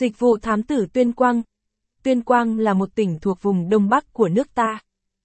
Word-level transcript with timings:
Dịch 0.00 0.18
vụ 0.18 0.38
thám 0.42 0.62
tử 0.62 0.86
Tuyên 0.92 1.12
Quang 1.12 1.42
Tuyên 2.02 2.22
Quang 2.22 2.58
là 2.58 2.74
một 2.74 2.94
tỉnh 2.94 3.18
thuộc 3.22 3.42
vùng 3.42 3.68
Đông 3.68 3.88
Bắc 3.88 4.12
của 4.12 4.28
nước 4.28 4.54
ta. 4.54 4.78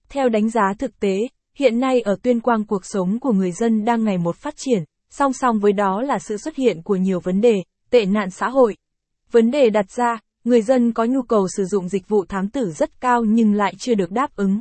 Theo 0.08 0.28
đánh 0.28 0.50
giá 0.50 0.62
thực 0.78 1.00
tế, 1.00 1.28
hiện 1.54 1.80
nay 1.80 2.00
ở 2.00 2.16
Tuyên 2.22 2.40
Quang 2.40 2.66
cuộc 2.66 2.86
sống 2.86 3.20
của 3.20 3.32
người 3.32 3.52
dân 3.52 3.84
đang 3.84 4.04
ngày 4.04 4.18
một 4.18 4.36
phát 4.36 4.54
triển, 4.56 4.84
song 5.10 5.32
song 5.32 5.58
với 5.58 5.72
đó 5.72 6.02
là 6.02 6.18
sự 6.18 6.36
xuất 6.36 6.56
hiện 6.56 6.82
của 6.82 6.96
nhiều 6.96 7.20
vấn 7.20 7.40
đề, 7.40 7.62
tệ 7.90 8.06
nạn 8.06 8.30
xã 8.30 8.48
hội. 8.48 8.76
Vấn 9.30 9.50
đề 9.50 9.70
đặt 9.70 9.90
ra, 9.90 10.18
người 10.44 10.62
dân 10.62 10.92
có 10.92 11.04
nhu 11.04 11.22
cầu 11.22 11.46
sử 11.56 11.64
dụng 11.64 11.88
dịch 11.88 12.08
vụ 12.08 12.24
thám 12.24 12.48
tử 12.48 12.70
rất 12.70 13.00
cao 13.00 13.24
nhưng 13.24 13.52
lại 13.52 13.74
chưa 13.78 13.94
được 13.94 14.10
đáp 14.10 14.36
ứng. 14.36 14.60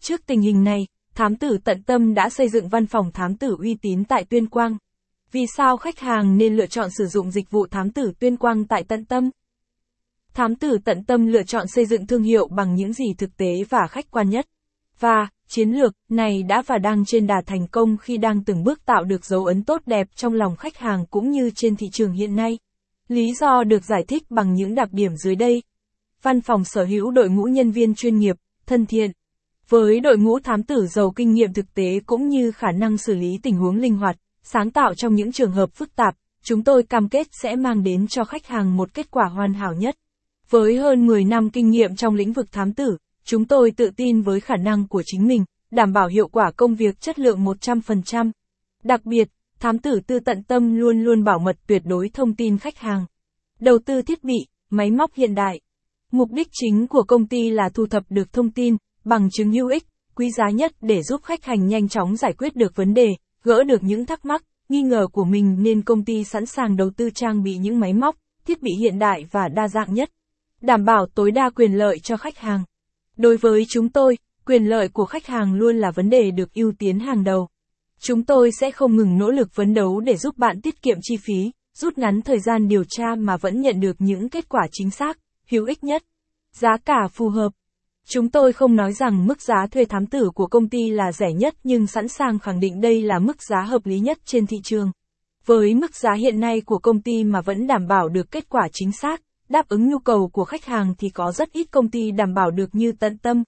Trước 0.00 0.20
tình 0.26 0.40
hình 0.40 0.64
này, 0.64 0.86
thám 1.14 1.36
tử 1.36 1.58
tận 1.64 1.82
tâm 1.82 2.14
đã 2.14 2.30
xây 2.30 2.48
dựng 2.48 2.68
văn 2.68 2.86
phòng 2.86 3.10
thám 3.12 3.36
tử 3.36 3.56
uy 3.58 3.76
tín 3.82 4.04
tại 4.04 4.24
Tuyên 4.24 4.46
Quang. 4.46 4.76
Vì 5.32 5.46
sao 5.56 5.76
khách 5.76 5.98
hàng 5.98 6.36
nên 6.36 6.56
lựa 6.56 6.66
chọn 6.66 6.90
sử 6.98 7.06
dụng 7.06 7.30
dịch 7.30 7.50
vụ 7.50 7.66
thám 7.66 7.90
tử 7.90 8.12
Tuyên 8.18 8.36
Quang 8.36 8.64
tại 8.64 8.84
tận 8.88 9.04
tâm? 9.04 9.30
Thám 10.34 10.54
tử 10.54 10.78
tận 10.84 11.04
tâm 11.04 11.26
lựa 11.26 11.42
chọn 11.42 11.66
xây 11.68 11.86
dựng 11.86 12.06
thương 12.06 12.22
hiệu 12.22 12.48
bằng 12.48 12.74
những 12.74 12.92
gì 12.92 13.04
thực 13.18 13.36
tế 13.36 13.64
và 13.68 13.86
khách 13.90 14.10
quan 14.10 14.30
nhất. 14.30 14.46
Và, 15.00 15.28
chiến 15.48 15.70
lược 15.70 15.92
này 16.08 16.42
đã 16.42 16.62
và 16.66 16.78
đang 16.78 17.04
trên 17.04 17.26
đà 17.26 17.42
thành 17.46 17.66
công 17.68 17.96
khi 17.96 18.16
đang 18.16 18.44
từng 18.44 18.64
bước 18.64 18.84
tạo 18.84 19.04
được 19.04 19.24
dấu 19.24 19.44
ấn 19.44 19.64
tốt 19.64 19.82
đẹp 19.86 20.06
trong 20.14 20.34
lòng 20.34 20.56
khách 20.56 20.78
hàng 20.78 21.06
cũng 21.10 21.30
như 21.30 21.50
trên 21.54 21.76
thị 21.76 21.86
trường 21.92 22.12
hiện 22.12 22.36
nay. 22.36 22.58
Lý 23.08 23.34
do 23.40 23.64
được 23.64 23.84
giải 23.84 24.04
thích 24.08 24.30
bằng 24.30 24.54
những 24.54 24.74
đặc 24.74 24.88
điểm 24.92 25.16
dưới 25.16 25.34
đây. 25.34 25.62
Văn 26.22 26.40
phòng 26.40 26.64
sở 26.64 26.84
hữu 26.84 27.10
đội 27.10 27.28
ngũ 27.28 27.44
nhân 27.44 27.70
viên 27.70 27.94
chuyên 27.94 28.18
nghiệp, 28.18 28.36
thân 28.66 28.86
thiện. 28.86 29.10
Với 29.68 30.00
đội 30.00 30.18
ngũ 30.18 30.38
thám 30.38 30.62
tử 30.62 30.86
giàu 30.86 31.12
kinh 31.16 31.32
nghiệm 31.32 31.52
thực 31.52 31.74
tế 31.74 32.00
cũng 32.06 32.28
như 32.28 32.52
khả 32.52 32.72
năng 32.72 32.98
xử 32.98 33.14
lý 33.14 33.38
tình 33.42 33.56
huống 33.56 33.76
linh 33.76 33.96
hoạt, 33.96 34.16
sáng 34.42 34.70
tạo 34.70 34.94
trong 34.94 35.14
những 35.14 35.32
trường 35.32 35.52
hợp 35.52 35.70
phức 35.74 35.96
tạp, 35.96 36.14
chúng 36.42 36.64
tôi 36.64 36.82
cam 36.82 37.08
kết 37.08 37.26
sẽ 37.42 37.56
mang 37.56 37.82
đến 37.82 38.06
cho 38.06 38.24
khách 38.24 38.46
hàng 38.46 38.76
một 38.76 38.94
kết 38.94 39.10
quả 39.10 39.24
hoàn 39.28 39.54
hảo 39.54 39.74
nhất. 39.74 39.96
Với 40.52 40.76
hơn 40.76 41.06
10 41.06 41.24
năm 41.24 41.50
kinh 41.50 41.70
nghiệm 41.70 41.96
trong 41.96 42.14
lĩnh 42.14 42.32
vực 42.32 42.52
thám 42.52 42.72
tử, 42.72 42.96
chúng 43.24 43.44
tôi 43.44 43.70
tự 43.70 43.90
tin 43.96 44.22
với 44.22 44.40
khả 44.40 44.56
năng 44.56 44.88
của 44.88 45.02
chính 45.06 45.26
mình, 45.26 45.44
đảm 45.70 45.92
bảo 45.92 46.08
hiệu 46.08 46.28
quả 46.28 46.50
công 46.50 46.74
việc 46.74 47.00
chất 47.00 47.18
lượng 47.18 47.44
100%. 47.44 48.30
Đặc 48.82 49.04
biệt, 49.04 49.28
thám 49.60 49.78
tử 49.78 50.00
tư 50.06 50.18
tận 50.20 50.42
tâm 50.42 50.74
luôn 50.74 51.02
luôn 51.02 51.24
bảo 51.24 51.38
mật 51.38 51.56
tuyệt 51.66 51.82
đối 51.84 52.08
thông 52.08 52.34
tin 52.34 52.58
khách 52.58 52.78
hàng. 52.78 53.06
Đầu 53.60 53.78
tư 53.84 54.02
thiết 54.02 54.24
bị, 54.24 54.34
máy 54.70 54.90
móc 54.90 55.14
hiện 55.14 55.34
đại. 55.34 55.60
Mục 56.10 56.30
đích 56.32 56.48
chính 56.52 56.86
của 56.86 57.02
công 57.02 57.26
ty 57.26 57.50
là 57.50 57.68
thu 57.74 57.86
thập 57.86 58.04
được 58.08 58.32
thông 58.32 58.50
tin, 58.50 58.76
bằng 59.04 59.28
chứng 59.32 59.52
hữu 59.52 59.68
ích, 59.68 59.84
quý 60.14 60.30
giá 60.30 60.50
nhất 60.50 60.72
để 60.80 61.02
giúp 61.02 61.22
khách 61.22 61.44
hàng 61.44 61.66
nhanh 61.66 61.88
chóng 61.88 62.16
giải 62.16 62.32
quyết 62.32 62.56
được 62.56 62.76
vấn 62.76 62.94
đề, 62.94 63.08
gỡ 63.42 63.64
được 63.64 63.82
những 63.82 64.06
thắc 64.06 64.24
mắc, 64.24 64.44
nghi 64.68 64.82
ngờ 64.82 65.06
của 65.12 65.24
mình 65.24 65.56
nên 65.62 65.82
công 65.82 66.04
ty 66.04 66.24
sẵn 66.24 66.46
sàng 66.46 66.76
đầu 66.76 66.90
tư 66.96 67.10
trang 67.14 67.42
bị 67.42 67.56
những 67.56 67.80
máy 67.80 67.92
móc, 67.92 68.16
thiết 68.46 68.62
bị 68.62 68.70
hiện 68.80 68.98
đại 68.98 69.26
và 69.30 69.48
đa 69.48 69.68
dạng 69.68 69.94
nhất. 69.94 70.10
Đảm 70.62 70.84
bảo 70.84 71.06
tối 71.14 71.30
đa 71.30 71.50
quyền 71.50 71.72
lợi 71.72 71.98
cho 71.98 72.16
khách 72.16 72.38
hàng. 72.38 72.64
Đối 73.16 73.36
với 73.36 73.64
chúng 73.68 73.88
tôi, 73.88 74.18
quyền 74.46 74.64
lợi 74.64 74.88
của 74.88 75.04
khách 75.04 75.26
hàng 75.26 75.54
luôn 75.54 75.76
là 75.76 75.90
vấn 75.90 76.10
đề 76.10 76.30
được 76.30 76.54
ưu 76.54 76.72
tiên 76.78 76.98
hàng 77.00 77.24
đầu. 77.24 77.48
Chúng 78.00 78.24
tôi 78.24 78.50
sẽ 78.60 78.70
không 78.70 78.96
ngừng 78.96 79.18
nỗ 79.18 79.30
lực 79.30 79.52
phấn 79.52 79.74
đấu 79.74 80.00
để 80.00 80.16
giúp 80.16 80.38
bạn 80.38 80.60
tiết 80.60 80.82
kiệm 80.82 80.98
chi 81.02 81.16
phí, 81.26 81.52
rút 81.74 81.98
ngắn 81.98 82.22
thời 82.22 82.40
gian 82.40 82.68
điều 82.68 82.84
tra 82.88 83.14
mà 83.18 83.36
vẫn 83.36 83.60
nhận 83.60 83.80
được 83.80 83.96
những 83.98 84.28
kết 84.28 84.48
quả 84.48 84.66
chính 84.72 84.90
xác, 84.90 85.18
hữu 85.50 85.66
ích 85.66 85.84
nhất. 85.84 86.02
Giá 86.52 86.76
cả 86.84 87.08
phù 87.12 87.28
hợp. 87.28 87.52
Chúng 88.08 88.30
tôi 88.30 88.52
không 88.52 88.76
nói 88.76 88.92
rằng 88.92 89.26
mức 89.26 89.42
giá 89.42 89.66
thuê 89.70 89.84
thám 89.84 90.06
tử 90.06 90.30
của 90.34 90.46
công 90.46 90.68
ty 90.68 90.90
là 90.90 91.12
rẻ 91.12 91.32
nhất 91.32 91.54
nhưng 91.64 91.86
sẵn 91.86 92.08
sàng 92.08 92.38
khẳng 92.38 92.60
định 92.60 92.80
đây 92.80 93.02
là 93.02 93.18
mức 93.18 93.42
giá 93.42 93.62
hợp 93.62 93.86
lý 93.86 94.00
nhất 94.00 94.18
trên 94.24 94.46
thị 94.46 94.56
trường. 94.64 94.90
Với 95.46 95.74
mức 95.74 95.96
giá 95.96 96.12
hiện 96.12 96.40
nay 96.40 96.60
của 96.60 96.78
công 96.78 97.02
ty 97.02 97.24
mà 97.24 97.40
vẫn 97.40 97.66
đảm 97.66 97.86
bảo 97.86 98.08
được 98.08 98.30
kết 98.30 98.48
quả 98.48 98.68
chính 98.72 98.92
xác, 98.92 99.22
đáp 99.52 99.68
ứng 99.68 99.88
nhu 99.88 99.98
cầu 99.98 100.28
của 100.28 100.44
khách 100.44 100.64
hàng 100.64 100.94
thì 100.98 101.08
có 101.08 101.32
rất 101.32 101.52
ít 101.52 101.66
công 101.70 101.90
ty 101.90 102.10
đảm 102.10 102.34
bảo 102.34 102.50
được 102.50 102.74
như 102.74 102.92
tận 102.92 103.18
tâm. 103.18 103.42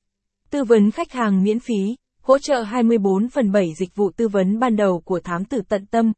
Tư 0.50 0.64
vấn 0.64 0.90
khách 0.90 1.12
hàng 1.12 1.42
miễn 1.42 1.60
phí, 1.60 1.96
hỗ 2.22 2.38
trợ 2.38 2.62
24 2.62 3.28
phần 3.28 3.52
7 3.52 3.72
dịch 3.78 3.96
vụ 3.96 4.10
tư 4.16 4.28
vấn 4.28 4.58
ban 4.58 4.76
đầu 4.76 5.00
của 5.04 5.20
thám 5.20 5.44
tử 5.44 5.60
tận 5.68 5.86
tâm, 5.86 6.12